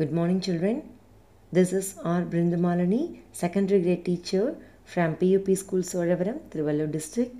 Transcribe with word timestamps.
Good 0.00 0.12
morning, 0.12 0.40
children. 0.40 0.76
This 1.52 1.70
is 1.78 1.86
R. 2.02 2.22
Brindamalani, 2.22 3.00
secondary 3.32 3.80
grade 3.82 4.04
teacher 4.06 4.44
from 4.92 5.16
PUP 5.16 5.48
School 5.62 5.80
Soravaram, 5.80 6.38
Trivallur 6.50 6.90
district. 6.90 7.34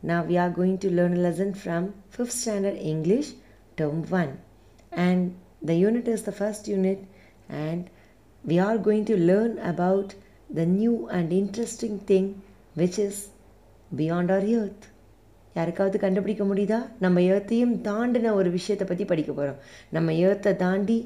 Now 0.00 0.22
we 0.22 0.36
are 0.38 0.50
going 0.50 0.76
to 0.84 0.90
learn 0.98 1.14
a 1.14 1.22
lesson 1.24 1.54
from 1.54 1.82
5th 2.16 2.30
standard 2.30 2.76
English, 2.92 3.30
term 3.78 4.04
1. 4.10 4.38
And 4.92 5.34
the 5.60 5.74
unit 5.74 6.06
is 6.06 6.22
the 6.22 6.30
first 6.30 6.68
unit, 6.68 7.00
and 7.48 7.90
we 8.44 8.60
are 8.60 8.78
going 8.78 9.04
to 9.06 9.16
learn 9.16 9.58
about 9.72 10.14
the 10.58 10.66
new 10.66 11.08
and 11.08 11.32
interesting 11.32 11.98
thing 12.12 12.42
which 12.74 13.00
is 13.08 13.28
beyond 14.02 14.30
our 14.30 14.46
earth. 14.60 14.84
யாருக்காவது 15.58 15.98
கண்டுபிடிக்க 16.06 16.44
முடியுதா 16.44 16.78
நம்ம 17.02 17.18
ஏர்த்தையும் 17.32 17.74
தாண்டின 17.90 18.30
ஒரு 18.38 18.48
விஷயத்தை 18.60 18.86
பற்றி 18.86 19.04
படிக்க 19.10 19.32
போகிறோம் 19.32 19.60
நம்ம 19.96 20.12
ஏர்த்தை 20.28 20.52
தாண்டி 20.62 20.96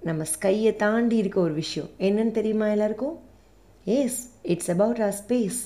நம்ம 0.00 0.24
ஸ்கையை 0.40 0.76
தாண்டி 0.76 1.16
இருக்க 1.16 1.40
ஒரு 1.40 1.54
விஷயம். 1.54 1.88
என்னன்னு 1.98 2.30
தெரியுமா 2.30 2.66
எல்லாருக்கும்? 2.68 3.20
Yes 3.84 4.30
it's 4.42 4.70
about 4.70 5.00
our 5.00 5.14
space 5.26 5.60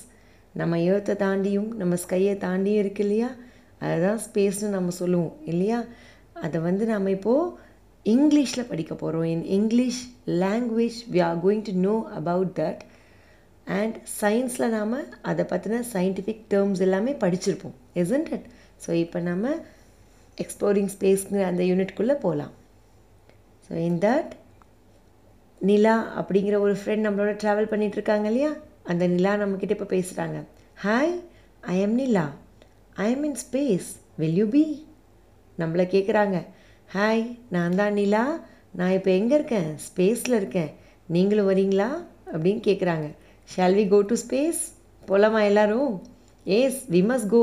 நம்ம 0.52 0.76
ஏர்த்தை 0.76 1.14
தாண்டியும் 1.24 1.74
நம்ம 1.74 1.94
ஸ்கையை 1.94 2.34
தாண்டியும் 2.44 2.82
இருக்கு 2.84 3.02
இல்லையா? 3.02 3.30
அதுதான் 3.78 4.20
ஸ்பேஸ்னு 4.32 4.68
நம்ம 4.68 4.90
சொல்லுவோம் 4.90 5.36
இல்லையா? 5.44 5.84
அதை 6.32 6.60
வந்து 6.60 6.86
நம்ம 6.86 7.10
இப்போது 7.10 7.52
இங்கிலீஷில் 8.04 8.68
படிக்க 8.68 8.94
போகிறோம் 8.94 9.24
in 9.24 9.44
English 9.44 10.14
language 10.26 10.98
we 11.12 11.22
are 11.22 11.46
going 11.46 11.62
to 11.62 11.72
know 11.72 12.08
about 12.08 12.50
that 12.54 12.80
and 13.64 13.96
சயின்ஸில் 14.20 14.68
நாம் 14.68 15.22
அதை 15.22 15.44
பற்றின 15.44 15.82
சயின்டிஃபிக் 15.92 16.42
டேர்ம்ஸ் 16.50 16.80
எல்லாமே 16.80 17.12
படிச்சிருப்போம் 17.12 17.76
isn't 17.94 18.26
it? 18.32 18.42
ஸோ 18.86 18.92
இப்போ 18.92 19.20
நம்ம 19.20 19.48
எக்ஸ்ப்ளோரிங் 20.38 20.88
ஸ்பேஸ்ங்கிற 21.00 21.42
அந்த 21.42 21.62
யூனிட்குள்ளே 21.62 22.14
போகலாம் 22.14 22.52
ஸோ 23.66 23.72
இன் 23.88 24.00
தட் 24.06 24.32
நிலா 25.60 25.96
அப்படிங்கிற 26.20 26.56
ஒரு 26.66 26.74
ஃப்ரெண்ட் 26.80 27.06
நம்மளோட 27.06 27.32
ட்ராவல் 27.42 27.70
பண்ணிகிட்ருக்காங்க 27.72 27.96
இருக்காங்க 27.96 28.28
இல்லையா? 28.30 28.52
அந்த 28.90 29.06
நிலா 29.06 29.32
நம்மக்கிட்ட 29.42 29.76
இப்போ 29.76 29.88
பேசுகிறாங்க 29.96 30.38
hi 30.84 31.12
I 31.74 31.76
am 31.80 31.96
Nila 32.00 32.26
I 33.04 33.06
am 33.10 33.24
in 33.24 33.38
space 33.44 33.90
will 34.22 34.38
you 34.40 34.46
be 34.46 34.64
நம்மளை 35.58 35.84
கேட்குறாங்க 35.94 36.38
ஹாய் 36.94 37.22
நான் 37.48 37.76
தான் 37.80 37.94
நிலா. 37.98 38.22
நான் 38.78 38.94
இப்போ 38.96 39.10
எங்கே 39.10 39.34
இருக்கேன்? 39.34 39.68
ஸ்பேஸில் 39.86 40.36
இருக்கேன். 40.38 40.70
நீங்களும் 41.08 41.48
வரீங்களா? 41.50 41.88
அப்படின்னு 42.32 42.60
கேட்குறாங்க 42.66 43.06
shall 43.48 43.76
we 43.78 43.84
go 43.88 43.98
to 44.10 44.16
space 44.24 44.60
போகலாமா 45.08 45.40
எல்லோரும்? 45.50 45.92
Yes 46.46 46.78
we 46.94 47.00
must 47.10 47.30
go 47.34 47.42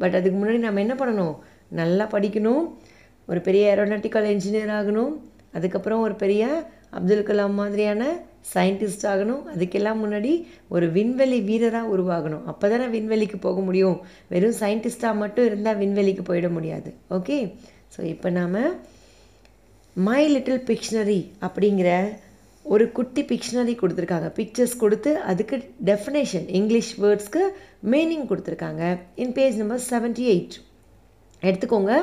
but 0.00 0.16
அதுக்கு 0.18 0.36
முன்னாடி 0.38 0.58
நம்ம 0.58 0.80
என்ன 0.80 0.94
பண்ணணும்? 0.94 1.36
நல்லா 1.80 2.04
படிக்கணும். 2.14 2.64
ஒரு 3.28 3.40
பெரிய 3.40 3.62
ஏரோனாட்டிக்கல் 3.74 4.28
இன்ஜினியர் 4.34 4.74
ஆகணும். 4.78 5.12
அதுக்கப்புறம் 5.56 6.04
ஒரு 6.06 6.14
பெரிய 6.24 6.42
அப்துல் 6.98 7.26
கலாம் 7.28 7.56
மாதிரியான 7.60 8.02
சயின்டிஸ்ட் 8.52 9.06
ஆகணும். 9.12 9.42
அதுக்கெல்லாம் 9.54 10.00
முன்னாடி 10.02 10.32
ஒரு 10.74 10.86
விண்வெளி 10.96 11.38
வீரராக 11.48 11.92
உருவாகணும். 11.94 12.44
அப்போ 12.50 12.68
தானே 12.72 12.86
விண்வெளிக்கு 12.94 13.38
போக 13.46 13.60
முடியும். 13.60 13.98
வெறும் 14.34 14.56
சயின்டிஸ்டாக 14.60 15.20
மட்டும் 15.22 15.48
இருந்தால் 15.50 15.80
விண்வெளிக்கு 15.82 16.24
போயிட 16.30 16.50
முடியாது. 16.58 16.90
ஓகே? 17.18 17.38
ஸோ 17.96 18.00
இப்போ 18.14 18.30
நாம் 18.38 18.56
மை 19.96 20.22
லிட்டில் 20.34 20.64
பிக்ஷனரி 20.70 21.20
அப்படிங்கிற 21.46 21.90
ஒரு 22.64 22.84
குட்டி 22.96 23.22
பிக்ஷனரி 23.30 23.74
கொடுத்துருக்காங்க. 23.80 24.28
பிக்சர்ஸ் 24.38 24.74
கொடுத்து 24.82 25.10
அதுக்கு 25.30 25.56
டெஃபினேஷன் 25.90 26.46
இங்கிலீஷ் 26.58 26.90
வேர்ட்ஸ்க்கு 27.04 27.42
மீனிங் 27.92 28.26
கொடுத்துருக்காங்க. 28.30 28.82
In 29.22 29.32
page 29.38 29.56
number 29.62 29.86
seventy 29.92 30.26
eight 30.32 30.56
எடுத்துக்கோங்க. 31.42 31.94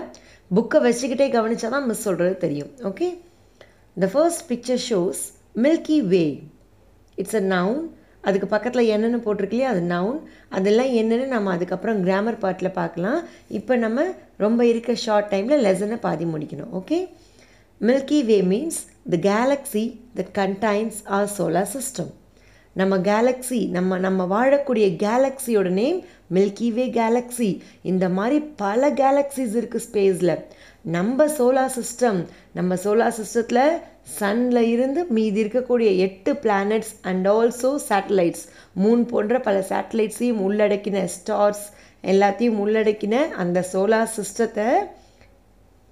புக்கை 0.56 0.80
வச்சுக்கிட்டே 0.88 1.28
கவனிச்சா 1.38 1.70
தான் 1.76 1.88
மிஸ் 1.92 2.06
சொல்கிறது 2.08 2.36
தெரியும். 2.46 2.74
Okay 2.90 3.08
the 3.98 4.08
first 4.14 4.44
picture 4.52 4.82
shows 4.90 5.22
milky 5.66 6.00
way 6.14 6.26
it's 7.18 7.38
a 7.42 7.44
noun 7.56 7.84
அதுக்கு 8.28 8.48
பக்கத்தில் 8.54 8.90
என்னென்னு 8.94 9.20
போட்டிருக்கு 9.26 9.56
இல்லையா 9.56 9.72
அது 9.74 9.82
நவுன் 9.92 10.18
அதெல்லாம் 10.58 10.92
என்னென்னு 11.02 11.28
நம்ம 11.34 11.52
அதுக்கப்புறம் 11.56 12.00
கிராமர் 12.06 12.42
பார்ட்டில் 12.44 12.78
பார்க்கலாம். 12.80 13.20
இப்போ 13.60 13.74
நம்ம 13.76 14.06
ரொம்ப 14.38 14.62
இருக்க 14.72 14.96
ஷார்ட் 15.06 15.32
டைமில் 15.34 15.64
லெசனை 15.66 15.98
பாதி 16.08 16.26
முடிக்கணும். 16.34 16.72
Okay 16.80 17.00
milky 17.82 18.20
way 18.30 18.38
means 18.52 18.80
the 19.14 19.18
galaxy 19.30 19.86
that 20.18 20.34
contains 20.42 21.00
our 21.16 21.30
solar 21.38 21.72
system 21.76 22.12
நம்ம 22.76 22.94
கேலக்ஸி 23.10 23.60
நம்ம 23.76 23.98
நம்ம 24.06 24.22
வாழக்கூடிய 24.36 24.86
கேலக்ஸியோட 25.04 25.70
நேம் 25.82 26.00
மில்கி 26.38 26.70
வே 26.78 26.86
கேலக்ஸி 27.00 27.50
இந்த 27.92 28.06
மாதிரி 28.18 28.38
பல 28.64 28.90
கேலக்ஸிஸ் 29.02 29.56
இருக்குது 29.60 29.86
ஸ்பேஸில் 29.88 30.34
நம்ம 30.86 31.28
சோலார் 31.28 31.76
சிஸ்டம் 31.76 32.20
நம்ம 32.54 32.76
சோலார் 32.76 33.16
சிஸ்டத்தில் 33.18 33.64
சன்னில் 34.18 34.70
இருந்து 34.72 35.06
மீதி 35.10 35.44
இருக்கக்கூடிய 35.44 35.98
எட்டு 35.98 36.32
planets 36.36 36.94
and 37.02 37.28
also 37.28 37.72
satellites 37.88 38.44
moon 38.76 39.04
போன்ற 39.06 39.40
பல 39.40 39.60
சேட்டலைட்ஸையும் 39.70 40.42
உள்ளடக்கின 40.42 41.06
ஸ்டார்ஸ் 41.16 41.64
எல்லாத்தையும் 42.04 42.60
உள்ளடக்கின 42.60 43.16
அந்த 43.36 43.66
சோலார் 43.74 44.14
சிஸ்டத்தை 44.16 44.68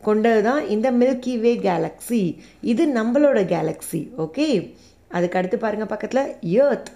கொண்டது 0.04 0.42
தான் 0.44 0.68
இந்த 0.68 0.92
மில்கி 0.92 1.40
வே 1.40 1.56
கேலக்ஸி 1.60 2.24
இது 2.64 2.86
நம்மளோட 2.96 3.40
கேலக்ஸி 3.48 4.02
ஓகே 4.18 4.48
அதுக்கு 5.12 5.38
அடுத்து 5.38 5.58
பாருங்கள் 5.58 5.88
பக்கத்தில் 5.88 6.26
ஏர்த் 6.60 6.90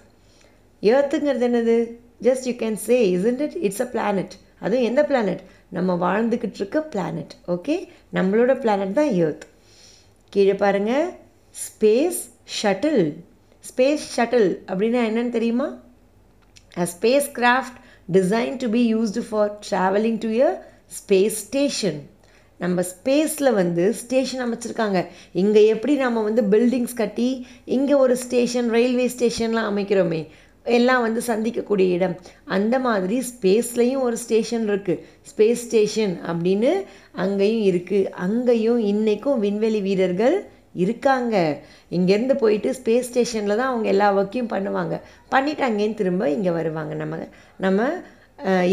ஏர்த்துங்கிறது 0.82 1.46
என்னது? 1.48 1.76
Just 2.22 2.46
you 2.46 2.54
can 2.58 2.78
say 2.82 3.10
is 3.10 3.26
it 3.32 3.56
it's 3.62 3.82
a 3.82 3.88
planet 3.92 4.34
அதுவும் 4.60 4.86
எந்த 4.88 5.02
பிளானட் 5.02 5.42
நம்ம 5.76 5.96
வாழ்ந்துக்கிட்டு 6.04 6.58
இருக்க 6.60 6.80
பிளானட் 6.94 7.34
ஓகே 7.54 7.76
நம்மளோட 8.14 8.52
பிளானட் 8.64 8.98
தான் 9.00 9.12
ஏர்த் 9.22 9.44
கீழே 10.32 10.54
பாருங்கள் 10.54 11.06
ஸ்பேஸ் 11.56 12.20
ஷட்டில் 12.62 13.02
ஸ்பேஸ் 13.64 14.04
ஷட்டில் 14.16 14.50
அப்படின்னா 14.70 15.00
என்னன்னு 15.08 15.36
தெரியுமா? 15.36 15.68
A 16.82 16.86
spacecraft 17.38 17.78
design 18.12 18.56
to 18.56 18.68
be 18.68 18.82
used 18.94 19.22
for 19.28 19.50
travelling 19.70 20.18
to 20.18 20.30
a 20.46 20.50
space 20.98 21.38
station 21.46 21.98
நம்ம 22.60 22.82
ஸ்பேஸில் 22.92 23.50
வந்து 23.52 23.84
ஸ்டேஷன் 23.94 24.42
அமைச்சிருக்காங்க. 24.44 25.00
இங்கே 25.32 25.60
எப்படி 25.66 25.94
நம்ம 25.96 26.22
வந்து 26.22 26.42
பில்டிங்ஸ் 26.54 26.96
கட்டி 26.96 27.46
இங்கே 27.76 27.94
ஒரு 28.04 28.16
ஸ்டேஷன் 28.16 28.70
ரயில்வே 28.76 29.06
ஸ்டேஷன்லாம் 29.16 29.68
அமைக்கிறோமே. 29.70 30.20
எல்லாம் 30.76 31.02
வந்து 31.06 31.20
சந்திக்கக்கூடிய 31.28 31.88
இடம். 31.96 32.14
அந்த 32.56 32.74
மாதிரி 32.86 33.16
ஸ்பேஸ்லேயும் 33.30 34.04
ஒரு 34.08 34.16
ஸ்டேஷன் 34.24 34.64
இருக்குது 34.70 35.02
ஸ்பேஸ் 35.30 35.64
ஸ்டேஷன் 35.66 36.14
அப்படின்னு 36.30 36.70
அங்கேயும் 37.24 37.64
இருக்குது 37.70 38.10
அங்கேயும் 38.26 38.80
இன்றைக்கும் 38.92 39.42
விண்வெளி 39.46 39.80
வீரர்கள் 39.88 40.36
இருக்காங்க. 40.84 41.36
இங்கேருந்து 41.96 42.34
போயிட்டு 42.42 42.70
ஸ்பேஸ் 42.78 43.08
ஸ்டேஷனில் 43.10 43.58
தான் 43.60 43.70
அவங்க 43.70 43.88
எல்லா 43.94 44.08
ஒர்க்கையும் 44.18 44.52
பண்ணுவாங்க. 44.54 44.94
பண்ணிவிட்டு 45.34 45.64
அங்கேயும் 45.68 45.98
திரும்ப 46.00 46.30
இங்கே 46.36 46.52
வருவாங்க. 46.58 46.94
நம்ம 47.02 47.16
நம்ம 47.66 47.88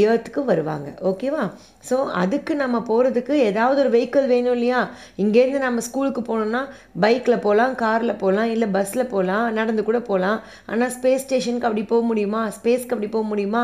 ஏர்த்துக்கு 0.05 0.41
வருவாங்க. 0.49 0.89
ஓகேவா 1.09 1.43
ஸோ 1.89 1.95
அதுக்கு 2.21 2.53
நம்ம 2.61 2.77
போகிறதுக்கு 2.89 3.33
ஏதாவது 3.49 3.79
ஒரு 3.83 3.91
வெஹிக்கிள் 3.95 4.27
வேணும் 4.33 4.55
இல்லையா? 4.57 4.79
இங்கேருந்து 5.23 5.61
நம்ம 5.65 5.81
ஸ்கூலுக்கு 5.87 6.21
போகணுன்னா 6.29 6.61
பைக்கில் 7.05 7.43
போகலாம் 7.45 7.73
காரில் 7.83 8.19
போகலாம் 8.23 8.51
இல்லை 8.55 8.67
பஸ்ஸில் 8.75 9.11
போகலாம் 9.13 9.45
நடந்து 9.59 9.83
கூட 9.89 9.99
போகலாம். 10.11 10.39
ஆனால் 10.71 10.93
ஸ்பேஸ் 10.97 11.25
ஸ்டேஷனுக்கு 11.25 11.69
அப்படி 11.69 11.85
போக 11.93 12.03
முடியுமா? 12.11 12.41
ஸ்பேஸ்க்கு 12.57 12.95
அப்படி 12.95 13.11
போக 13.17 13.27
முடியுமா? 13.31 13.63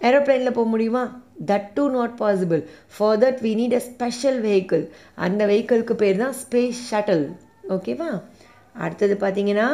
ஏரோப்ளைனில் 0.00 0.56
போக 0.58 0.68
முடியுமா? 0.74 1.04
That 1.50 1.68
do 1.76 1.84
not 1.96 2.14
possible 2.22 2.62
for 2.96 3.18
that 3.24 3.40
we 3.46 3.52
need 3.60 3.76
a 3.78 3.82
special 3.90 4.38
vehicle 4.46 4.84
அந்த 5.26 5.42
வெஹிக்கிளுக்கு 5.50 5.94
பேர் 6.02 6.22
தான் 6.24 6.36
ஸ்பேஸ் 6.42 6.80
ஷட்டில் 6.90 7.24
ஓகேவா 7.76 8.10
அடுத்தது 8.84 9.14
பார்த்தீங்கன்னா 9.22 9.68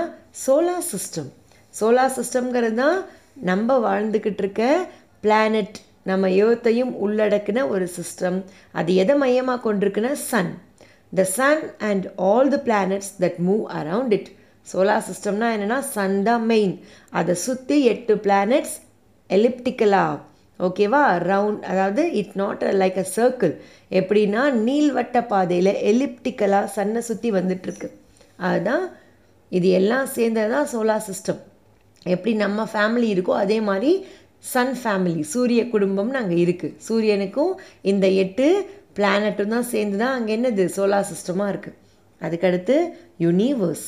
சோலார் 0.44 0.87
சிஸ்டம் 0.93 1.31
சோலார் 1.75 2.15
சிஸ்டம்ங்கிறது 2.19 2.77
தான் 2.83 2.98
நம்ம 3.48 3.78
வாழ்ந்துக்கிட்டு 3.87 4.43
இருக்க 4.43 4.65
பிளானட் 5.27 5.77
நம்ம 6.03 6.29
ஏர்த்தையும் 6.43 6.93
உள்ளடக்கின 7.05 7.65
ஒரு 7.69 7.87
சிஸ்டம் 7.97 8.39
அது 8.73 8.95
எதை 8.95 9.15
மையமாக 9.15 9.61
கொண்டிருக்குன்னா 9.67 10.13
sun 10.23 10.53
the 11.15 11.25
sun 11.37 11.63
and 11.89 12.05
all 12.27 12.49
the 12.49 12.61
planets 12.65 13.11
that 13.21 13.39
move 13.49 13.65
around 13.81 14.13
it 14.13 14.31
solar 14.67 15.07
சிஸ்டம்னா 15.09 15.49
என்னென்னா 15.57 15.78
சன் 15.95 16.17
தான் 16.23 16.45
மெயின் 16.45 16.75
அதை 17.11 17.34
சுற்றி 17.47 17.84
எட்டு 17.84 18.15
பிளானட்ஸ் 18.17 18.77
எலிப்டிக்கலா 19.31 20.07
ஓகேவா 20.61 21.03
ரவுண்ட் 21.31 21.63
அதாவது 21.63 22.13
it 22.13 22.34
not 22.34 22.63
like 22.77 22.99
a 22.99 23.07
circle 23.17 23.55
எப்படின்னா 23.91 24.43
நீள்வட்ட 24.67 25.27
பாதையில் 25.27 25.72
எலிப்டிக்கலாக 25.91 26.72
சன்னை 26.77 27.01
சுற்றி 27.01 27.31
வந்துட்டுருக்கு. 27.33 27.89
அதுதான் 28.39 28.87
இது 29.53 29.69
எல்லாம் 29.71 30.07
சேர்ந்தது 30.07 30.51
தான் 30.51 30.71
சோலார் 30.72 31.07
சிஸ்டம் 31.09 31.43
எப்படி 32.07 32.33
நம்ம 32.34 32.69
ஃபேமிலி 32.72 33.09
இருக்கோ 33.15 33.34
அதே 33.37 33.59
மாதிரி 33.61 33.93
சன் 34.44 34.74
ஃபேமிலி 34.80 35.22
சூரிய 35.33 35.62
குடும்பம்னு 35.74 36.21
அங்கே 36.22 36.36
இருக்குது 36.44 36.77
சூரியனுக்கும் 36.88 37.54
இந்த 37.83 38.06
எட்டு 38.24 38.47
பிளானட்டும் 38.98 39.54
தான் 39.54 39.71
சேர்ந்து 39.72 39.97
தான் 40.03 40.15
அங்கே 40.18 40.33
என்னது? 40.36 40.65
சோலார் 40.77 41.09
சிஸ்டமாக 41.10 41.53
இருக்குது 41.53 41.77
அதுக்கடுத்து 42.21 42.77
universe 43.18 43.86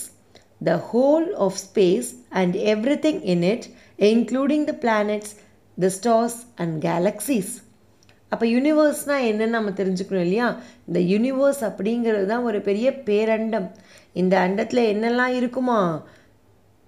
the 0.69 0.73
whole 0.91 1.29
of 1.47 1.59
space 1.67 2.09
and 2.41 2.57
everything 3.07 3.21
in 3.35 3.45
it 3.53 3.67
including 4.11 4.67
the 4.71 4.75
planets 4.85 5.33
the 5.79 5.91
stars 5.99 6.39
and 6.63 6.77
galaxies 6.85 7.55
அப்போ 8.33 8.47
யூனிவர்ஸ்னால் 8.47 9.27
என்னென்னு 9.29 9.57
நம்ம 9.57 9.71
தெரிஞ்சுக்கணும் 9.71 10.25
இல்லையா? 10.27 10.49
இந்த 10.89 11.01
யூனிவர்ஸ் 11.13 11.63
அப்படிங்கிறது 11.69 12.27
தான் 12.27 12.47
ஒரு 12.49 12.59
பெரிய 12.67 12.89
பேரண்டம். 13.07 13.69
இந்த 14.13 14.35
அண்டத்தில் 14.47 14.83
என்னெல்லாம் 14.93 15.35
இருக்குமா? 15.39 15.79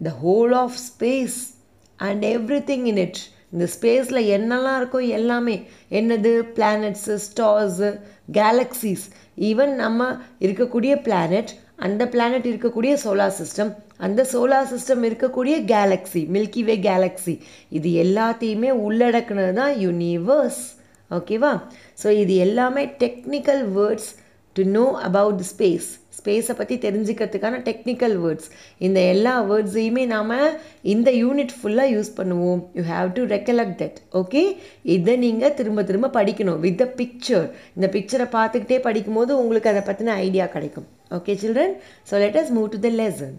The 0.00 0.10
whole 0.24 0.54
of 0.62 0.76
space 0.88 1.38
and 1.98 2.24
everything 2.70 2.84
in 2.84 3.00
it 3.06 3.20
இந்த 3.52 3.64
ஸ்பேஸில் 3.66 4.28
என்னெல்லாம் 4.28 4.78
இருக்கோ 4.80 5.00
எல்லாமே 5.10 5.56
என்னது? 5.90 6.32
பிளானட்ஸு 6.56 7.14
ஸ்டார்ஸு 7.26 7.90
கேலக்ஸிஸ் 8.30 9.06
ஈவன் 9.38 9.74
நம்ம 9.74 10.00
இருக்கக்கூடிய 10.40 10.94
பிளானட் 11.02 11.52
அந்த 11.76 12.06
பிளானட் 12.06 12.46
இருக்கக்கூடிய 12.46 12.92
சோலார் 13.04 13.36
சிஸ்டம் 13.40 13.70
அந்த 13.98 14.26
சோலார் 14.32 14.70
சிஸ்டம் 14.72 15.02
இருக்கக்கூடிய 15.02 15.64
கேலக்ஸி 15.64 16.28
மில்கி 16.28 16.62
வே 16.62 16.76
கேலக்ஸி 16.80 17.34
இது 17.68 17.90
எல்லாத்தையுமே 18.04 18.70
உள்ளடக்குனது 18.80 19.52
தான் 19.52 19.74
யூனிவர்ஸ் 19.80 20.60
ஓகேவா 21.10 21.52
ஸோ 22.02 22.08
இது 22.18 22.34
எல்லாமே 22.36 22.84
technical 23.00 23.64
words 23.74 24.10
to 24.56 24.64
know 24.70 24.84
about 25.02 25.42
space 25.42 25.88
ஸ்பேஸை 26.18 26.54
பற்றி 26.60 26.76
தெரிஞ்சுக்கிறதுக்கான 26.84 27.60
டெக்னிக்கல் 27.68 28.14
வேர்ட்ஸ் 28.22 28.48
இந்த 28.86 28.98
எல்லா 29.12 29.34
வேர்ட்ஸையுமே 29.50 30.04
நாம் 30.14 30.32
இந்த 30.94 31.10
யூனிட் 31.22 31.54
ஃபுல்லாக 31.58 31.94
யூஸ் 31.94 32.10
பண்ணுவோம். 32.18 32.62
You 32.78 32.84
have 32.94 33.10
to 33.18 33.24
recollect 33.34 33.78
that 33.82 34.00
okay 34.20 34.42
இதை 34.96 35.14
நீங்கள் 35.26 35.54
திரும்ப 35.60 35.84
திரும்ப 35.90 36.12
படிக்கணும். 36.18 36.58
வித் 36.66 36.80
த 36.82 36.86
பிக்சர் 37.00 37.46
இந்த 37.76 37.88
பிக்சரை 37.96 38.28
பார்த்துக்கிட்டே 38.38 38.80
படிக்கும்போது 38.88 39.34
உங்களுக்கு 39.42 39.72
அதை 39.72 39.84
பற்றின 39.90 40.16
ஐடியா 40.26 40.48
கிடைக்கும். 40.56 40.88
Okay 41.18 41.34
children 41.44 41.76
so 42.10 42.20
let 42.24 42.40
us 42.42 42.52
move 42.58 42.68
to 42.74 42.80
the 42.88 42.90
lesson 43.02 43.36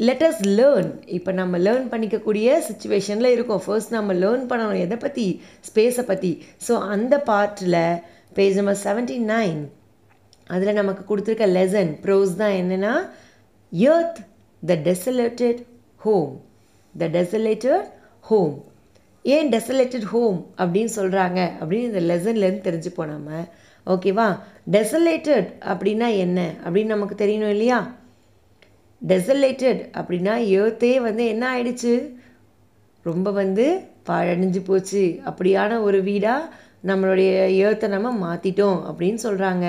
let's 0.00 0.42
learn 0.58 0.90
இப்போ 1.16 1.30
நம்ம 1.38 1.58
லேர்ன் 1.66 1.86
பண்ணிக்கக்கூடிய 1.92 2.58
சுச்சுவேஷனில் 2.66 3.32
இருக்கோம். 3.36 3.62
ஃபர்ஸ்ட் 3.64 3.94
நம்ம 3.96 4.14
லேர்ன் 4.22 4.44
பண்ணணும். 4.50 4.82
எதை 4.84 4.96
பற்றி 5.04 5.24
ஸ்பேஸை 5.68 6.04
பற்றி 6.10 6.30
ஸோ 6.66 6.74
அந்த 6.94 7.14
பார்ட்டில் 7.30 7.82
பேஜ் 8.36 8.58
நம்பர் 8.60 8.80
செவன்ட்டி 8.84 9.16
நைன் 9.32 9.60
அதில் 10.48 10.72
நமக்கு 10.72 11.02
கொடுத்துருக்க 11.08 11.46
லெசன் 11.58 11.90
ப்ரோஸ் 12.02 12.34
தான் 12.36 12.52
என்னென்னா 12.52 12.92
earth 13.72 14.18
the 14.62 14.74
desolated 14.84 15.60
home 15.96 16.32
the 16.94 17.08
desolated 17.08 17.84
home 18.20 18.64
ஏன் 19.22 19.48
டெசலேட்டட் 19.52 20.02
ஹோம் 20.02 20.38
அப்படின்னு 20.56 20.90
சொல்கிறாங்க 20.96 21.40
அப்படின்னு 21.60 21.88
இந்த 21.90 22.00
லெசன்லேருந்து 22.00 22.66
தெரிஞ்சுப்போம் 22.68 23.06
நம்ம 23.06 23.30
ஓகேவா 23.86 24.26
டெசலேட்டட் 24.70 25.48
அப்படின்னா 25.60 26.16
என்ன? 26.16 26.40
அப்படின்னு 26.64 26.84
நமக்கு 26.84 27.14
தெரியணும் 27.24 27.48
இல்லையா? 27.48 27.96
டெசலேட்டட் 29.02 29.80
அப்படின்னா 29.98 30.34
ஏர்த்தே 30.58 31.00
வந்து 31.00 31.26
என்ன 31.26 31.44
ஆயிடுச்சு? 31.56 31.94
ரொம்ப 33.02 33.30
வந்து 33.30 33.66
பாழடைஞ்சு 34.06 34.64
போச்சு. 34.64 35.20
அப்படியான 35.24 35.80
ஒரு 35.80 36.02
வீடாக 36.02 36.52
நம்மளுடைய 36.84 37.30
ஏர்த்தை 37.60 37.88
நம்ம 37.88 38.10
மாற்றிட்டோம் 38.22 38.78
அப்படின்னு 38.88 39.20
சொல்கிறாங்க 39.22 39.66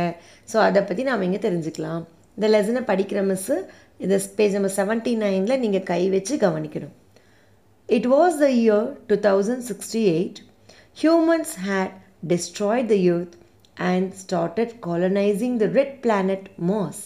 ஸோ 0.49 0.57
அதை 0.59 0.81
பற்றி 0.81 1.03
நாம் 1.03 1.21
இங்கே 1.21 1.39
தெரிஞ்சுக்கலாம் 1.39 2.03
இந்த 2.37 2.47
லெசனை 2.47 2.81
படிக்கிற 2.89 3.21
மிஸ்ஸு 3.25 3.55
இந்த 3.97 4.17
பேஜ் 4.37 4.55
நம்பர் 4.55 4.75
செவன்ட்டி 4.77 5.13
நைனில் 5.15 5.59
நீங்கள் 5.59 5.83
கை 5.83 6.01
வச்சு 6.09 6.35
கவனிக்கணும் 6.37 6.95
it 7.89 8.07
was 8.07 8.37
the 8.37 8.49
year 8.59 8.87
two 9.07 9.17
thousand 9.25 9.65
sixty 9.69 10.03
eight 10.13 10.39
humans 10.97 11.53
had 11.65 11.95
destroyed 12.27 12.89
the 12.89 12.97
earth 13.03 13.33
and 13.87 14.09
started 14.23 14.73
colonising 14.85 15.57
the 15.57 15.67
red 15.73 15.95
planet 16.01 16.47
Mars 16.69 17.01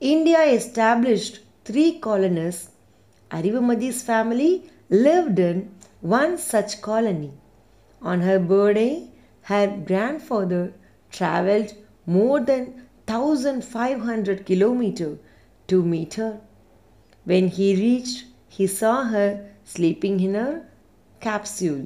India 0.00 0.42
established 0.56 1.38
three 1.70 1.86
colonies 2.06 2.60
Arivumathi's 3.30 4.02
family 4.06 4.50
lived 4.98 5.42
in 5.48 5.62
one 6.10 6.34
such 6.42 6.74
colony 6.80 7.30
on 8.02 8.20
her 8.20 8.42
birthday 8.46 8.88
her 9.48 9.66
grandfather 9.88 10.64
traveled 11.12 11.70
more 12.16 12.40
than 12.40 12.64
1500 13.08 14.44
kilometers 14.44 15.16
to 15.68 15.82
meet 15.82 16.14
her. 16.14 16.32
When 17.26 17.48
he 17.48 17.68
reached, 17.76 18.18
he 18.48 18.66
saw 18.80 18.96
her 19.04 19.28
sleeping 19.66 20.16
in 20.20 20.34
her 20.34 20.52
capsule. 21.20 21.84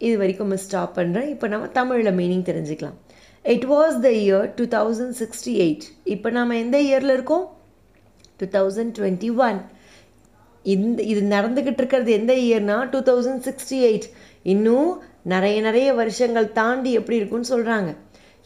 இது 0.00 0.14
வரைக்கும் 0.18 0.50
miss 0.52 0.64
stop 0.66 0.96
பண்ணுறேன் 0.98 1.28
இப்போ 1.34 1.46
நம்ம 1.52 1.68
தமிழில் 1.78 2.16
meaning 2.18 2.44
தெரிஞ்சுக்கலாம். 2.48 2.98
It 3.44 3.66
was 3.72 3.96
the 4.04 4.10
year 4.22 4.46
two 4.58 4.64
thousand 4.74 5.14
sixty 5.22 5.52
eight 5.64 5.86
இப்போ 6.14 6.28
நாம் 6.36 6.60
எந்த 6.64 6.76
இயரில் 6.88 7.14
இருக்கோம்? 7.16 7.46
டூ 8.40 8.46
தௌசண்ட் 8.56 8.92
டுவெண்ட்டி 8.98 9.30
ஒன் 9.46 9.58
இந்த 10.64 11.02
இது 11.12 11.20
நடந்துக்கிட்டு 11.34 11.80
இருக்கிறது 11.82 12.10
எந்த 12.20 12.32
இயர்னா 12.46 12.76
டூ 12.94 13.00
தௌசண்ட் 13.10 13.42
சிக்ஸ்டி 13.48 13.78
எயிட் 13.88 14.08
இன்னும் 14.52 14.90
நிறைய 15.32 15.56
நிறைய 15.60 15.88
வருஷங்கள் 16.00 16.52
தாண்டி 16.52 16.90
எப்படி 16.98 17.18
இருக்குன்னு 17.20 17.52
சொல்கிறாங்க 17.54 17.90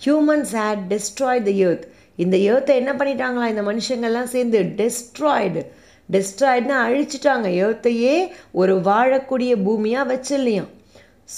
humans 0.00 0.52
had 0.60 0.84
destroy 0.92 1.42
the 1.48 1.52
earth 1.66 1.84
இந்த 2.18 2.36
ஏர்த்தை 2.50 2.74
என்ன 2.80 2.92
பண்ணிட்டாங்களா? 2.92 3.46
இந்த 3.52 3.62
மனுஷங்கள்லாம் 3.62 4.32
சேர்ந்து 4.34 4.58
டெஸ்ட்ராய்டு 4.80 5.62
டெஸ்ட்ராய்டுன்னு 6.08 6.76
அழிச்சிட்டாங்க. 6.86 7.48
ஏர்த்தையே 7.64 8.14
ஒரு 8.60 8.74
வாழக்கூடிய 8.88 9.52
பூமியாக 9.66 10.10
வச்சில்லையாம் 10.12 10.70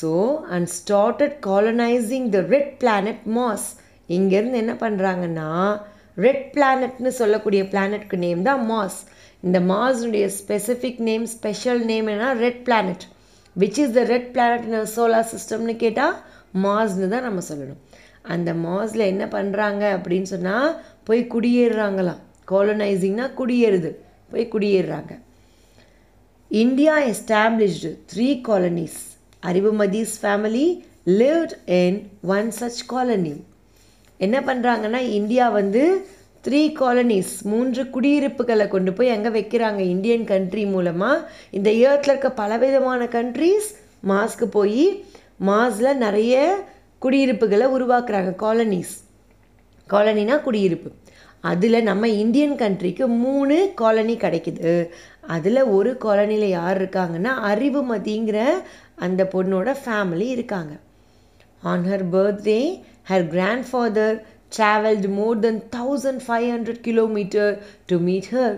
so 0.00 0.10
and 0.54 0.68
started 0.78 1.36
colonizing 1.46 2.28
the 2.34 2.38
red 2.54 2.72
planet 2.82 3.24
Mars 3.36 3.66
இங்கேருந்து 4.08 4.60
என்ன 4.62 4.74
பண்ணுறாங்கன்னா 4.80 5.50
ரெட் 6.16 6.46
பிளானட்னு 6.54 7.12
சொல்லக்கூடிய 7.20 7.62
பிளானட்க்கு 7.72 8.16
நேம் 8.24 8.42
தான் 8.42 8.62
மாஸ் 8.70 8.98
இந்த 9.42 9.58
மாஸ்னுடைய 9.72 10.26
ஸ்பெசிஃபிக் 10.40 11.00
நேம் 11.08 11.26
ஸ்பெஷல் 11.36 11.82
நேம் 11.90 12.06
என்ன 12.06 12.32
red 12.44 12.62
planet 12.66 13.04
which 13.62 13.80
is 13.82 13.96
the 13.98 14.02
red 14.12 14.30
planet 14.34 14.66
in 14.68 14.88
solar 14.96 15.30
சிஸ்டம்னு 15.32 15.76
கேட்டால் 15.82 16.16
மாஸ்னு 16.64 17.08
தான் 17.14 17.26
நம்ம 17.28 17.42
சொல்லணும். 17.48 17.80
அந்த 18.34 18.50
மாஸில் 18.66 19.10
என்ன 19.12 19.24
பண்ணுறாங்க 19.36 19.82
அப்படின்னு 19.96 20.28
சொன்னால் 20.34 20.70
போய் 21.04 21.22
குடியேறுறாங்களாம் 21.34 22.22
காலனைசிங்னா 22.52 23.26
குடியேறுது. 23.40 23.90
போய் 24.32 24.50
குடியேறுறாங்க. 24.54 25.12
India 26.50 26.94
established 27.12 27.90
three 28.12 28.28
colonies 28.48 29.00
Arivumathi's 29.48 30.14
family 30.22 30.66
lived 31.20 31.54
in 31.80 31.98
one 32.36 32.50
such 32.58 32.82
colony 32.92 33.34
என்ன 34.20 34.36
பண்ணுறாங்கன்னா 34.48 35.00
இந்தியா 35.18 35.46
வந்து 35.60 35.82
த்ரீ 36.46 36.60
காலனிஸ் 36.80 37.32
மூன்று 37.42 37.82
குடியிருப்புகளை 37.84 38.68
கொண்டு 38.68 38.92
போய் 38.92 39.12
எங்கே 39.14 39.30
வைக்கிறாங்க 39.36 39.80
இந்தியன் 39.94 40.24
கண்ட்ரி 40.24 40.64
மூலமாக 40.66 41.30
இந்த 41.50 41.70
ஏர்த்தில் 41.70 42.12
இருக்க 42.14 42.30
பலவிதமான 42.30 43.04
கண்ட்ரீஸ் 43.04 43.68
மாஸ்க்கு 44.08 44.46
போய் 44.56 44.84
மாஸில் 45.46 45.90
நிறைய 45.94 46.34
குடியிருப்புகளை 46.98 47.66
உருவாக்குறாங்க 47.76 48.32
காலனிஸ் 48.44 48.94
காலனினா 49.90 50.36
குடியிருப்பு. 50.40 50.90
அதில் 51.40 51.78
நம்ம 51.82 52.08
இந்தியன் 52.08 52.54
கண்ட்ரிக்கு 52.54 53.06
மூணு 53.06 53.56
காலனி 53.74 54.14
கிடைக்குது. 54.16 54.74
அதில் 55.26 55.60
ஒரு 55.76 55.90
காலனியில் 56.04 56.54
யார் 56.58 56.78
இருக்காங்கன்னா 56.82 57.32
அறிவுமதிங்கிற 57.50 58.38
அந்த 59.06 59.22
பொண்ணோட 59.34 59.74
ஃபேமிலி 59.84 60.28
இருக்காங்க. 60.36 60.74
On 61.62 61.84
her 61.90 62.06
birthday 62.12 62.60
her 63.10 63.26
grand 63.28 63.66
father 63.70 64.16
travelled 64.56 65.08
more 65.08 65.38
than 65.38 65.62
thousand 65.76 66.22
five 66.26 66.46
hundred 66.54 66.80
kilometre 66.80 67.62
to 67.86 67.98
meet 67.98 68.30
her 68.30 68.56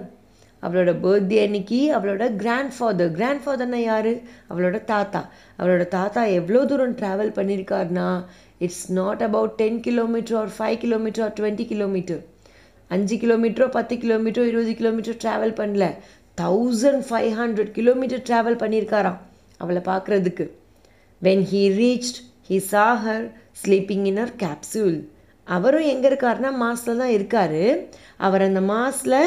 அவளோட 0.63 0.93
பர்த்டே 1.01 1.45
அன்னைக்கு 1.45 1.95
அவளோட 1.97 2.37
கிராண்ட் 2.37 2.73
ஃபாதர் 2.79 3.11
கிராண்ட் 3.11 3.43
ஃபாதர்னா 3.45 3.75
யார்? 3.75 4.13
அவளோட 4.51 4.85
தாத்தா. 4.85 5.31
அவளோட 5.59 5.89
தாத்தா 5.89 6.25
எவ்வளோ 6.25 6.65
தூரம் 6.65 6.97
travel 6.97 7.33
பண்ணியிருக்காருனா 7.39 8.25
it's 8.59 8.93
not 8.93 9.23
about 9.23 9.51
ten 9.51 9.81
kilometre 9.81 10.37
or 10.37 10.51
five 10.59 10.79
kilometre 10.79 11.25
or 11.25 11.33
twenty 11.41 11.67
kilometre 11.67 12.23
அஞ்சு 12.91 13.17
கிலோமீட்டரோ 13.17 13.69
பத்து 13.69 13.97
கிலோமீட்டரோ 13.97 14.45
இருபது 14.45 14.75
கிலோமீட்டர் 14.75 15.21
ட்ராவல் 15.25 15.55
பண்ணல. 15.61 15.87
Thousand 16.39 17.03
five 17.09 17.31
hundred 17.41 17.71
kilometre 17.71 18.25
travel 18.29 18.61
பண்ணியிருக்காராம் 18.63 19.19
அவளை 19.57 19.83
பார்க்குறதுக்கு. 19.85 20.47
When 21.23 21.45
he 21.53 21.63
reached 21.83 22.19
he 22.49 22.59
saw her 22.73 23.25
sleeping 23.65 24.05
in 24.05 24.19
her 24.19 24.35
capsule 24.39 24.99
அவரும் 25.55 25.91
எங்கே 25.93 26.09
இருக்காருன்னா 26.09 26.51
மாஸில் 26.63 27.01
தான் 27.03 27.15
இருக்கார். 27.17 27.63
அவர் 28.17 28.43
அந்த 28.43 28.61
மாஸில் 28.61 29.21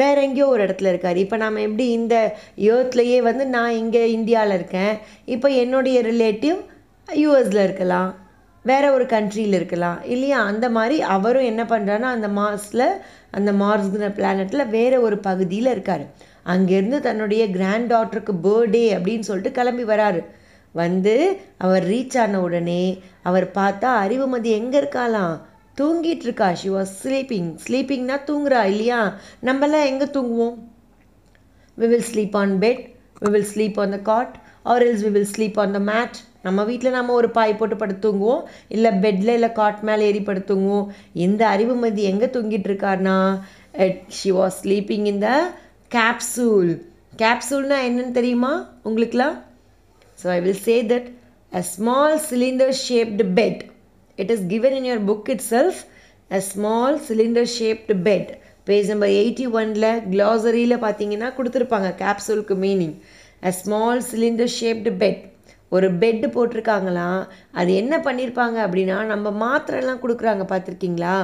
வேற 0.00 0.16
எங்கேயோ 0.22 0.46
ஒரு 0.46 0.62
இடத்துல 0.66 0.90
இருக்கார். 0.92 1.16
இப்போ 1.16 1.36
நாம் 1.36 1.64
எப்படி 1.66 1.84
இந்த 1.90 2.34
ஏர்த்லேயே 2.58 3.18
வந்து 3.22 3.46
நான் 3.46 3.78
இங்கே 3.82 4.12
இந்தியாவில் 4.12 4.54
இருக்கேன். 4.54 4.94
இப்போ 5.24 5.48
என்னுடைய 5.62 6.00
ரிலேட்டிவ் 6.02 6.58
யூஎஸில் 7.08 7.64
இருக்கலாம். 7.64 8.10
வேற 8.64 8.84
ஒரு 8.92 9.04
கண்ட்ரியில் 9.04 9.56
இருக்கலாம். 9.58 9.98
இல்லையா? 10.04 10.38
அந்த 10.50 10.66
மாதிரி 10.68 10.96
அவரும் 11.16 11.48
என்ன 11.50 11.62
பண்ணுறாருன்னா 11.62 12.10
அந்த 12.16 12.28
மாஸில் 12.28 12.86
அந்த 13.30 13.52
மார்ஸ்ங்கிற 13.52 14.08
பிளானட்டில் 14.18 14.70
வேற 14.76 15.00
ஒரு 15.00 15.18
பகுதியில் 15.18 15.66
இருக்கார். 15.66 16.04
அங்கேருந்து 16.52 17.00
தன்னுடைய 17.00 17.50
கிராண்ட் 17.50 17.92
டாட்டருக்கு 17.92 18.34
பர்த்டே 18.46 18.84
அப்படின்னு 18.96 19.26
சொல்லிட்டு 19.28 19.56
கிளம்பி 19.58 19.84
வராரு. 19.84 20.22
வந்து 20.74 21.14
அவர் 21.58 21.84
ரீச் 21.84 22.16
ஆன 22.18 22.40
உடனே 22.40 22.82
அவர் 23.22 23.46
பார்த்தா 23.58 23.90
அறிவுமதி 24.04 24.50
எங்கே 24.60 24.78
இருக்காளாம்? 24.80 25.34
தூங்கிட்டு 25.78 26.24
இருக்கா 26.26 26.48
ஷி 26.60 26.68
வாஸ் 26.70 26.92
ஸ்லீப்பிங் 27.02 27.48
ஸ்லீப்பிங்னா 27.64 28.16
தூங்குறா 28.28 28.60
இல்லையா? 28.72 29.00
நம்மலாம் 29.42 29.88
எங்கே 29.90 30.06
தூங்குவோம்? 30.16 30.56
We 31.78 31.86
will 31.92 32.08
sleep 32.10 32.36
on 32.42 32.54
bed 32.64 32.82
we 33.22 33.30
will 33.34 33.50
sleep 33.52 33.78
on 33.82 33.94
the 33.96 34.00
cot 34.10 34.34
or 34.72 34.84
else 34.86 35.04
we 35.06 35.10
will 35.10 35.32
sleep 35.32 35.58
on 35.62 35.74
the 35.76 35.80
mat 35.88 36.16
நம்ம 36.46 36.64
வீட்டில் 36.64 36.96
நம்ம 36.96 37.12
ஒரு 37.12 37.28
பாய் 37.30 37.56
போட்டு 37.56 37.76
படுத்துங்குவோம் 37.82 38.42
இல்லை 38.68 38.90
பெட்டில் 39.04 39.34
இல்லை 39.36 39.50
காட் 39.52 39.80
மேலே 39.82 40.06
ஏறி 40.10 40.22
படுத்துங்குவோம் 40.26 40.86
இந்த 41.24 41.42
அறிவுமதி 41.54 42.02
எங்கே 42.10 42.28
தூங்கிட்டு 42.34 42.68
இருக்காருனா 42.70 43.16
she 44.18 44.30
was 44.30 44.58
sleeping 44.62 45.06
in 45.12 45.22
the 45.26 45.30
capsule 45.90 46.70
கேப்சூல்னா 47.16 47.78
என்னன்னு 47.88 48.12
தெரியுமா 48.12 48.52
உங்களுக்குலாம் 48.84 49.36
so 50.18 50.28
I 50.30 50.40
will 50.40 50.64
say 50.64 50.76
that 50.92 51.08
a 51.52 51.62
small 51.72 52.18
cylinder 52.28 52.74
shaped 52.86 53.26
bed 53.38 53.62
it 54.18 54.32
is 54.34 54.46
given 54.52 54.76
in 54.78 54.88
your 54.90 55.04
book 55.10 55.30
itself 55.52 55.80
a 56.30 56.40
small 56.50 56.98
cylinder 57.08 57.50
shaped 57.58 57.96
bed 58.08 58.30
page 58.64 58.90
number 58.92 59.14
eighty 59.20 59.46
ஒனில் 59.58 59.90
க்ளாசரியில் 60.12 60.82
பார்த்தீங்கன்னா 60.84 61.30
கொடுத்துருப்பாங்க 61.38 61.90
கேப்சூலுக்கு 62.02 62.56
meaning 62.64 62.96
a 63.42 63.52
small 63.60 64.02
cylinder 64.10 64.52
shaped 64.58 64.92
bed 65.02 65.22
ஒரு 65.72 65.88
bed 66.00 66.26
போட்டிருக்காங்களாம் 66.34 67.20
அது 67.60 67.70
என்ன 67.74 67.94
பண்ணியிருப்பாங்க 68.04 68.56
அப்படின்னா 68.66 68.96
நம்ம 69.12 69.30
மாத்திரைலாம் 69.42 70.02
கொடுக்குறாங்க 70.02 70.44
பார்த்துருக்கீங்களா 70.50 71.14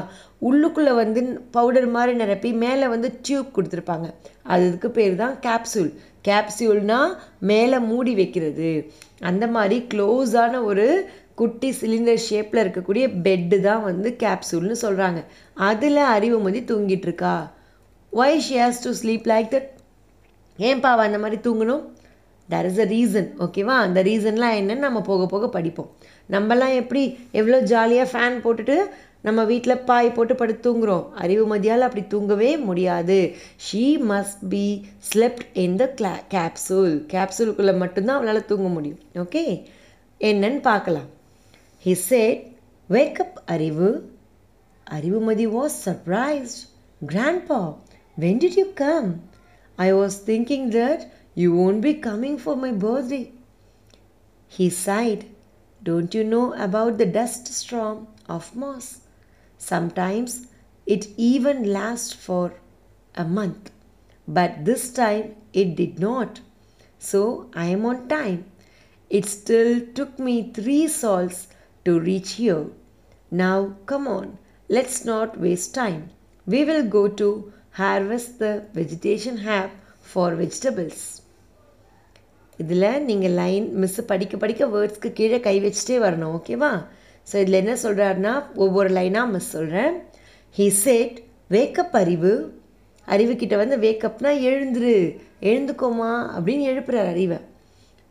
உள்ளுக்குள்ளே 0.49 0.93
வந்து 1.01 1.21
பவுடர் 1.57 1.89
மாதிரி 1.97 2.13
நிரப்பி 2.23 2.51
மேலே 2.65 2.87
வந்து 2.95 3.09
டியூப் 3.27 3.55
கொடுத்துருப்பாங்க. 3.57 4.09
அதுக்கு 4.55 4.91
பேர் 4.99 5.15
தான் 5.23 5.35
கேப்சூல் 5.47 5.91
கேப்சூல்னால் 6.29 7.13
மேலே 7.51 7.79
மூடி 7.91 8.15
வைக்கிறது. 8.15 8.71
அந்த 9.31 9.45
மாதிரி 9.57 9.79
க்ளோஸான 9.93 10.63
ஒரு 10.71 10.87
குட்டி 11.41 11.71
சிலிண்டர் 11.81 12.25
ஷேப்பில் 12.29 12.63
இருக்கக்கூடிய 12.65 13.05
பெட்டு 13.27 13.59
தான் 13.69 13.85
வந்து 13.91 14.11
கேப்சூல்னு 14.23 14.77
சொல்கிறாங்க 14.85 15.23
அதில் 15.69 16.03
அறிவுமதி 16.17 16.63
தூங்கிட்டு 16.73 17.09
இருக்கா 17.09 17.35
why 18.13 18.43
she 18.47 18.57
has 18.63 18.85
to 18.87 18.93
sleep 19.01 19.29
like 19.33 19.51
that 19.55 19.69
ஏன்பா 20.59 20.91
அந்த 21.09 21.19
மாதிரி 21.25 21.39
தூங்கணும்? 21.45 21.85
தர் 22.49 22.67
இஸ் 22.71 22.81
அ 22.85 22.87
ரீசன் 22.93 23.29
ஓகேவா 23.45 23.75
அந்த 23.85 23.99
ரீசன்லாம் 24.09 24.57
என்னன்னு 24.61 24.87
நம்ம 24.87 25.01
போக 25.09 25.27
போக 25.33 25.45
படிப்போம். 25.57 25.91
நம்மலாம் 26.35 26.75
எப்படி 26.81 27.03
எவ்வளோ 27.41 27.59
ஜாலியாக 27.73 28.11
ஃபேன் 28.13 28.37
போட்டுட்டு 28.45 28.77
நம்ம 29.27 29.41
வீட்டில் 29.51 29.83
பாய் 29.89 30.09
போட்டு 30.17 30.35
படுத்து 30.41 30.63
தூங்குறோம்? 30.67 31.05
அறிவு 31.23 31.45
மதியால் 31.53 31.87
அப்படி 31.87 32.03
தூங்கவே 32.15 32.51
முடியாது. 32.69 33.19
She 33.67 33.85
must 34.11 34.43
be 34.53 34.65
slept 35.11 35.47
in 35.65 35.79
the 35.83 35.87
கிளா 35.99 36.13
கேப்சூல் 36.35 36.95
கேப்சூலுக்குள்ளே 37.15 37.75
மட்டும்தான் 37.85 38.19
அவளால் 38.19 38.49
தூங்க 38.51 38.69
முடியும் 38.77 39.01
ஓகே 39.25 39.45
என்னன்னு 40.21 40.61
பார்க்கலாம். 40.71 41.09
He 41.83 41.95
said, 41.95 42.57
Wake 42.91 43.19
up, 43.21 43.47
Arivu. 43.47 44.11
Arivumadi 44.87 45.47
was 45.47 45.75
surprised. 45.75 46.67
Grandpa, 47.07 47.77
when 48.17 48.39
did 48.39 48.55
you 48.55 48.67
come? 48.77 49.23
I 49.79 49.95
was 49.95 50.19
thinking 50.19 50.69
that 50.71 51.11
you 51.35 51.55
won't 51.55 51.81
be 51.81 51.95
coming 51.95 52.37
for 52.37 52.55
my 52.55 52.73
birthday. 52.73 53.33
He 54.47 54.69
sighed. 54.69 55.25
Don't 55.83 56.15
you 56.15 56.23
know 56.23 56.53
about 56.53 56.99
the 56.99 57.07
dust 57.07 57.49
storm 57.49 58.09
of 58.29 58.55
moss? 58.55 59.01
Sometimes 59.57 60.49
it 60.85 61.09
even 61.17 61.73
lasts 61.73 62.13
for 62.13 62.53
a 63.15 63.25
month. 63.25 63.71
But 64.29 64.67
this 64.67 64.93
time 64.93 65.35
it 65.55 65.77
did 65.77 65.99
not. 65.99 66.41
So 66.99 67.49
I 67.55 67.69
am 67.69 67.87
on 67.87 68.07
time. 68.07 68.45
It 69.09 69.25
still 69.25 69.81
took 69.95 70.19
me 70.19 70.53
three 70.53 70.87
sols 70.87 71.49
to 71.91 72.01
reach 72.03 72.33
here. 72.35 72.63
Now 73.33 73.59
come 73.87 74.09
on, 74.09 74.27
let's 74.71 75.05
not 75.05 75.39
waste 75.39 75.75
time. 75.75 76.03
We 76.47 76.65
will 76.65 76.87
go 76.91 77.09
to 77.23 77.29
harvest 77.75 78.39
the 78.39 78.53
vegetation 78.75 79.39
hab 79.49 79.71
for 80.05 80.29
vegetables. 80.37 81.01
இதில் 82.59 82.89
நீங்கள் 83.05 83.37
line 83.41 83.67
miss 83.83 84.03
படிக்க 84.09 84.35
படிக்க 84.37 84.63
வேர்ட்ஸ்க்கு 84.67 85.11
கீழே 85.19 85.39
கை 85.41 85.55
வச்சுட்டே 85.61 85.97
வரணும் 86.03 86.33
ஓகேவா 86.39 86.73
so 87.27 87.35
இதில் 87.43 87.61
என்ன 87.61 87.75
சொல்கிறாருன்னா 87.83 88.33
ஒவ்வொரு 88.65 88.91
லைனாக 88.97 89.33
மிஸ் 89.35 89.53
சொல்கிறேன் 89.55 89.95
ஹி 90.55 90.67
செட் 90.83 91.17
வேக்கப் 91.51 91.97
அறிவு 92.01 92.33
அறிவுக்கிட்ட 93.09 93.55
வந்து 93.63 93.77
வேக்கப்னா 93.87 94.33
எழுந்துரு 94.51 94.93
எழுந்துக்கோமா 95.51 96.13
அப்படின்னு 96.37 96.67
எழுப்புறார் 96.73 97.11
அறிவை 97.15 97.39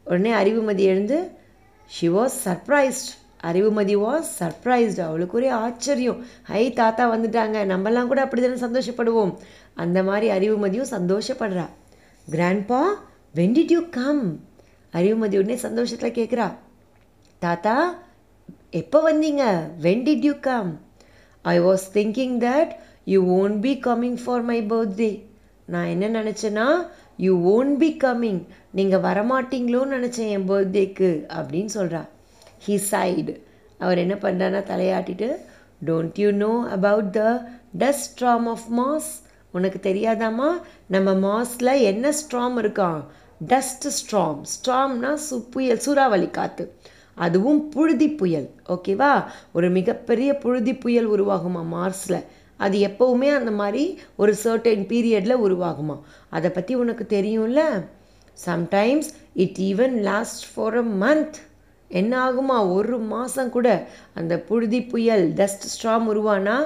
உடனே 0.05 0.33
அறிவுமதி 0.41 0.85
எழுந்து 0.93 1.19
she 1.91 2.09
was 2.17 2.37
surprised 2.47 3.11
Arivumathi 3.43 3.95
was 4.05 4.29
surprised 4.39 5.01
அவளுக்கு 5.01 5.37
ஒரே 5.37 5.49
ஆச்சரியம். 5.49 6.25
ஹை 6.43 6.73
தாத்தா 6.73 7.13
வந்துட்டாங்க. 7.13 7.57
நம்மலாம் 7.73 8.07
கூட 8.07 8.21
அப்படி 8.21 8.41
தானே 8.41 8.59
சந்தோஷப்படுவோம். 8.65 9.33
அந்த 9.73 10.03
மாதிரி 10.03 10.27
அறிவுமதியும் 10.37 10.93
சந்தோஷப்படுறா. 10.97 11.65
Grandpa 12.27 12.81
when 13.35 13.55
did 13.57 13.73
you 13.75 13.81
come 13.89 14.39
Arivumathi 14.93 15.37
உடனே 15.41 15.55
சந்தோஷத்தில் 15.55 16.17
கேட்குறா 16.19 16.53
தாத்தா 17.39 17.95
எப்போ 18.69 19.13
வந்தீங்க? 19.13 19.43
When 19.81 20.03
did 20.07 20.25
you 20.29 20.33
come 20.39 20.81
I 21.41 21.59
was 21.59 21.85
thinking 21.93 22.37
that 22.45 22.71
you 23.05 23.19
won't 23.39 23.59
be 23.59 23.79
coming 23.87 24.17
for 24.23 24.41
my 24.41 24.61
birthday 24.61 25.23
நான் 25.65 25.85
என்ன 25.85 26.21
நினச்சேன்னா 26.21 26.67
யூ 27.17 27.33
ஓன்ட் 27.55 27.77
பி 27.77 27.97
கம்மிங் 28.03 28.41
நீங்கள் 28.71 28.99
வரமாட்டீங்களோன்னு 28.99 29.95
நினச்சேன் 29.97 30.31
என் 30.35 30.49
பர்த்டேக்கு 30.49 31.25
அப்படின்னு 31.37 31.71
சொல்கிறா 31.73 32.01
ஹி 32.67 32.75
சைடு 32.91 33.33
அவர் 33.77 33.97
என்ன 33.97 34.13
பண்ணுறான்னா 34.13 34.61
தலையாட்டிட்டு 34.71 35.29
don't 35.85 36.17
you 36.17 36.31
know 36.31 36.51
about 36.69 37.11
the 37.11 37.23
dust 37.77 38.07
storm 38.09 38.47
of 38.53 38.67
Mars 38.77 39.09
உனக்கு 39.51 39.93
தெரியாதாம்மா 39.93 40.49
நம்ம 40.87 41.13
மாஸில் 41.27 41.73
என்ன 41.81 42.13
ஸ்ட்ராம் 42.19 42.57
இருக்கான் 42.57 42.99
டஸ்ட் 43.47 43.87
ஸ்ட்ராம் 43.97 44.41
ஸ்ட்ராம்னா 44.53 45.11
சு 45.29 45.37
புயல் 45.51 45.77
சூறாவளி 45.77 46.29
காற்று 46.29 46.65
அதுவும் 47.15 47.69
புழுதி 47.69 48.09
புயல். 48.09 48.49
ஓகேவா 48.69 49.13
ஒரு 49.51 49.69
மிகப்பெரிய 49.69 50.37
புழுதி 50.37 50.73
புயல் 50.75 51.09
உருவாகுமா 51.11 51.61
மார்ஸில் 51.71 52.19
அது 52.57 52.77
எப்போவுமே 52.87 53.29
அந்த 53.29 53.51
மாதிரி 53.51 53.83
ஒரு 54.15 54.35
சர்டைன் 54.43 54.83
பீரியடில் 54.85 55.41
உருவாகுமா? 55.45 55.95
அதை 56.29 56.49
பற்றி 56.51 56.75
உனக்கு 56.75 57.05
தெரியும்ல? 57.09 57.61
Sometimes 58.45 59.09
it 59.33 59.59
even 59.59 59.95
last 60.01 60.45
for 60.55 60.77
a 60.77 60.85
month 61.05 61.37
என்ன 61.89 62.13
ஆகுமா 62.25 62.57
ஒரு 62.73 62.97
மாதம் 62.97 63.49
கூட 63.49 63.67
அந்த 64.13 64.33
புழுதி 64.39 64.81
புயல் 64.81 65.25
டஸ்ட் 65.33 65.67
ஸ்ட்ராம் 65.73 66.07
உருவானா? 66.11 66.57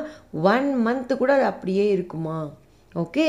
ஒன் 0.54 0.70
மந்த்து 0.86 1.18
கூட 1.18 1.34
அது 1.34 1.44
அப்படியே 1.44 1.86
இருக்குமா? 1.96 2.40
ஓகே 2.96 3.28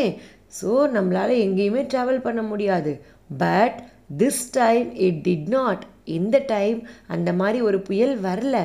ஸோ 0.60 0.70
நம்மளால் 0.96 1.34
எங்கேயுமே 1.46 1.82
ட்ராவல் 1.92 2.24
பண்ண 2.26 2.42
முடியாது. 2.42 2.92
But 3.38 3.78
this 4.18 4.44
time 4.52 4.94
it 4.94 5.20
did 5.28 5.48
not 5.48 5.84
இந்த 6.04 6.38
டைம் 6.46 6.88
அந்த 7.06 7.32
மாதிரி 7.32 7.60
ஒரு 7.60 7.80
புயல் 7.80 8.20
வரல. 8.20 8.56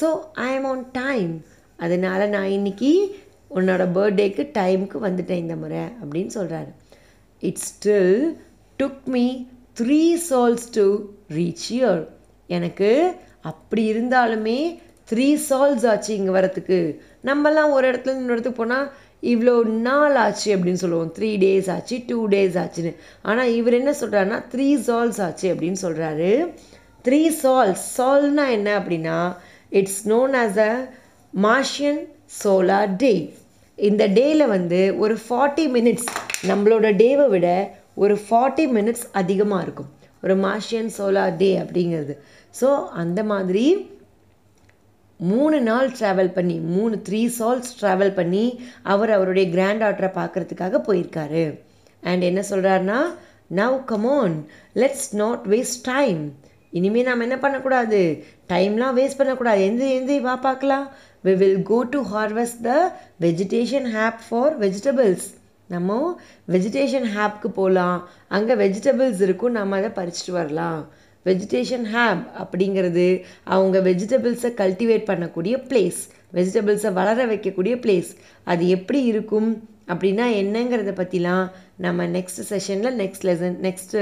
So 0.00 0.08
I 0.34 0.54
am 0.54 0.64
on 0.64 0.84
time 0.92 1.32
அதனால் 1.76 2.28
நான் 2.28 2.48
இன்னைக்கு 2.48 2.90
உன்னோட 3.50 3.82
பர்த்டேக்கு 3.96 4.44
டைமுக்கு 4.58 4.98
வந்துட்டேன் 5.08 5.42
இந்த 5.44 5.56
முறை 5.56 5.82
அப்படின்னு 6.02 6.32
சொல்கிறாரு 6.38 6.70
it 7.42 7.62
still 7.70 8.36
took 8.78 9.04
me 9.04 9.24
three 9.80 10.00
sols 10.30 10.66
to 10.78 10.86
reach 11.28 11.66
here 11.76 12.02
எனக்கு 12.56 12.90
அப்படி 13.50 13.82
இருந்தாலுமே 13.92 14.58
த்ரீ 15.10 15.26
சால்ஸ் 15.48 15.84
ஆச்சு 15.90 16.10
இங்கே 16.18 16.32
வரத்துக்கு 16.36 16.78
நம்மலாம் 17.28 17.74
ஒரு 17.76 17.84
இடத்துல 17.90 18.14
இன்னொரு 18.14 18.34
இடத்துக்கு 18.36 18.62
போனால் 18.62 18.86
இவ்வளோ 19.32 19.54
நாள் 19.86 20.16
ஆச்சு 20.22 20.48
அப்படின்னு 20.56 20.82
சொல்லுவோம். 20.82 21.12
த்ரீ 21.16 21.30
டேஸ் 21.44 21.68
ஆச்சு 21.74 21.96
டூ 22.08 22.18
டேஸ் 22.34 22.56
ஆச்சுன்னு. 22.62 22.92
ஆனால் 23.22 23.52
இவர் 23.58 23.78
என்ன 23.80 23.92
சொல்கிறாருன்னா 24.00 24.38
த்ரீ 24.52 24.68
சால்ஸ் 24.88 25.20
ஆச்சு 25.26 25.46
அப்படின்னு 25.52 25.80
சொல்கிறாரு 25.84 26.30
த்ரீ 27.06 27.20
சால்ஸ் 27.42 27.84
சால்னா 27.96 28.44
என்ன 28.56 28.68
அப்படின்னா 28.80 29.16
it's 29.80 30.02
known 30.12 30.34
as 30.42 30.60
a 30.68 30.72
Martian 31.32 32.00
solar 32.42 32.96
day 32.96 33.14
இந்த 33.78 34.02
டேயில் 34.18 34.46
வந்து 34.46 34.80
ஒரு 34.98 35.16
ஃபார்ட்டி 35.24 35.66
மினிட்ஸ் 35.76 36.08
நம்மளோட 36.50 36.86
டேவை 37.02 37.28
விட 37.34 37.48
ஒரு 37.94 38.14
ஃபார்ட்டி 38.28 38.64
மினிட்ஸ் 38.76 39.04
அதிகமாக 39.12 39.64
இருக்கும். 39.66 39.90
ஒரு 40.26 40.36
மார்ஷியன் 40.46 40.90
சோலார் 40.98 41.36
டே 41.42 41.50
அப்படிங்கிறது. 41.64 42.16
ஸோ 42.60 42.70
அந்த 43.02 43.20
மாதிரி 43.32 43.66
மூணு 45.20 45.58
நாள் 45.68 45.86
ட்ராவல் 45.98 46.34
பண்ணி 46.38 46.56
மூணு 46.72 46.94
த்ரீ 47.06 47.20
சால்ஸ் 47.36 47.70
ட்ராவல் 47.80 48.16
பண்ணி 48.18 48.42
அவர் 48.94 49.10
அவருடைய 49.16 49.46
கிராண்ட் 49.54 49.84
ஆர்டரை 49.88 50.10
பார்க்குறதுக்காக 50.18 50.80
போயிருக்காரு. 50.88 51.44
அண்ட் 52.02 52.26
என்ன 52.30 52.40
சொல்கிறாருன்னா 52.50 52.98
now 53.60 53.76
come on 53.92 54.34
let's 54.82 55.08
not 55.22 55.44
waste 55.52 55.80
time 55.92 56.20
இனிமேல் 56.78 57.08
நாம் 57.08 57.24
என்ன 57.26 57.36
பண்ணக்கூடாது? 57.44 58.00
டைம்லாம் 58.52 58.96
வேஸ்ட் 58.98 59.20
பண்ணக்கூடாது. 59.20 59.60
எந்த 59.70 59.84
எந்த 59.98 60.18
வா 60.26 60.34
பார்க்கலாம். 60.48 60.86
We 61.26 61.34
will 61.42 61.62
go 61.72 61.78
to 61.94 62.00
harvest 62.14 62.60
the 62.68 62.72
vegetation 63.24 63.88
hub 63.96 64.20
for 64.28 64.54
vegetables 64.64 65.28
நம்ம 65.74 65.98
வெஜிடேஷன் 66.54 67.08
ஹேப்க்கு 67.14 67.48
போகலாம் 67.60 67.98
அங்கே 68.36 68.54
வெஜிடபிள்ஸ் 68.64 69.22
இருக்கும் 69.26 69.56
நம்ம 69.58 69.76
அதை 69.80 69.90
பறிச்சுட்டு 69.98 70.34
வரலாம். 70.40 70.80
வெஜிடேஷன் 71.28 71.86
ஹேப் 71.94 72.24
அப்படிங்கிறது 72.42 73.06
அவங்க 73.54 73.76
வெஜிடபிள்ஸை 73.88 74.50
கல்டிவேட் 74.62 75.08
பண்ணக்கூடிய 75.10 75.54
பிளேஸ் 75.70 76.02
வெஜிடபிள்ஸை 76.36 76.92
வளர 76.98 77.18
வைக்கக்கூடிய 77.32 77.74
பிளேஸ் 77.84 78.10
அது 78.52 78.64
எப்படி 78.76 79.00
இருக்கும் 79.12 79.50
அப்படின்னா 79.92 80.24
என்னங்கிறத 80.42 80.92
பற்றிலாம் 81.00 81.44
நம்ம 81.84 82.06
நெக்ஸ்ட் 82.14 82.40
செஷனில் 82.52 82.96
நெக்ஸ்ட் 83.02 83.26
லெசன் 83.28 83.58
நெக்ஸ்ட்டு 83.66 84.00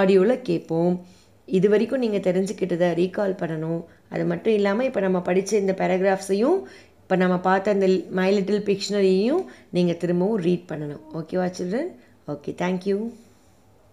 ஆடியோவில் 0.00 0.44
கேட்போம். 0.48 0.94
இது 1.48 1.66
வரைக்கும் 1.72 2.02
நீங்கள் 2.04 2.24
தெரிஞ்சுக்கிட்டதை 2.26 2.88
ரீகால் 3.00 3.38
பண்ணணும். 3.42 3.80
அது 4.14 4.24
மட்டும் 4.30 4.54
இல்லாமல் 4.58 4.86
இப்போ 4.88 5.00
நம்ம 5.04 5.18
படித்த 5.28 5.56
இந்த 5.62 5.74
பேராகிராஃப்ஸையும் 5.80 6.58
இப்போ 7.08 7.16
நம்ம 7.20 7.36
பார்த்த 7.40 7.72
அந்த 7.74 7.86
மை 8.16 8.26
லிட்டில் 8.34 8.64
பிக்ஷனரியையும் 8.66 9.44
நீங்கள் 9.76 9.96
திரும்பவும் 9.96 10.42
ரீட் 10.46 10.66
பண்ணணும். 10.70 11.04
ஓகேவா 11.18 11.46
சில்ட்ரன் 11.58 11.88
ஓகே 12.32 12.50
தேங்க்யூ 12.62 12.96